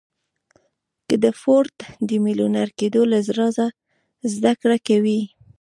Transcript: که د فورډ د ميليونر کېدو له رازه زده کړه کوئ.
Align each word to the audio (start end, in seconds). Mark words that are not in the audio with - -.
که 1.07 1.15
د 1.23 1.25
فورډ 1.41 1.75
د 2.09 2.09
ميليونر 2.23 2.69
کېدو 2.79 3.01
له 3.11 3.19
رازه 3.37 3.67
زده 4.33 4.53
کړه 4.61 4.77
کوئ. 4.87 5.21